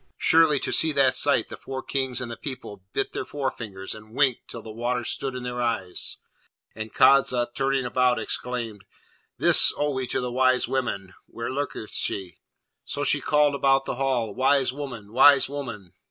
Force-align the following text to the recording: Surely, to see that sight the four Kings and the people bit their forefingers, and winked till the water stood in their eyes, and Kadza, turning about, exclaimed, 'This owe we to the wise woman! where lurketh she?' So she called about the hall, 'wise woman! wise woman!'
Surely, 0.17 0.59
to 0.59 0.71
see 0.71 0.91
that 0.91 1.13
sight 1.13 1.49
the 1.49 1.57
four 1.57 1.83
Kings 1.83 2.21
and 2.21 2.31
the 2.31 2.35
people 2.35 2.83
bit 2.91 3.13
their 3.13 3.23
forefingers, 3.23 3.93
and 3.93 4.15
winked 4.15 4.47
till 4.47 4.63
the 4.63 4.71
water 4.71 5.03
stood 5.03 5.35
in 5.35 5.43
their 5.43 5.61
eyes, 5.61 6.17
and 6.73 6.91
Kadza, 6.91 7.49
turning 7.53 7.85
about, 7.85 8.17
exclaimed, 8.17 8.83
'This 9.37 9.71
owe 9.77 9.91
we 9.93 10.07
to 10.07 10.19
the 10.19 10.31
wise 10.31 10.67
woman! 10.67 11.13
where 11.27 11.51
lurketh 11.51 11.93
she?' 11.93 12.39
So 12.83 13.03
she 13.03 13.21
called 13.21 13.53
about 13.53 13.85
the 13.85 13.97
hall, 13.97 14.33
'wise 14.33 14.73
woman! 14.73 15.13
wise 15.13 15.47
woman!' 15.47 15.93